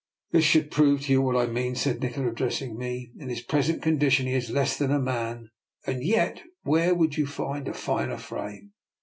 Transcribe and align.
"This 0.31 0.45
should 0.45 0.71
prove 0.71 1.01
to 1.03 1.11
you 1.11 1.21
what 1.21 1.35
I 1.35 1.45
mean," 1.45 1.75
said 1.75 2.01
Nikola, 2.01 2.29
addressing 2.29 2.75
me." 2.75 3.11
In 3.19 3.29
his 3.29 3.43
present 3.43 3.83
condition 3.83 4.25
he 4.25 4.33
is 4.33 4.49
less 4.49 4.75
than 4.75 4.89
a 4.89 4.97
man, 4.99 5.51
and 5.85 6.03
yet 6.03 6.41
where 6.63 6.95
would 6.95 7.17
you 7.17 7.27
find 7.27 7.67
a 7.67 7.73
finer 7.75 8.17
frame? 8.17 8.71